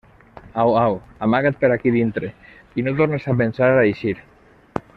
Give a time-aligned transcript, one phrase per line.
[0.61, 0.95] Au, au,
[1.25, 2.31] amaga't per aquí dintre
[2.81, 4.17] i no tornes a pensar a eixir.